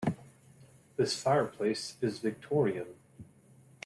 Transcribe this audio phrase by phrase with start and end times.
[0.97, 2.87] This fireplace is victorian.